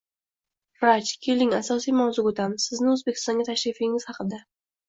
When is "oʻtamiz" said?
2.33-2.65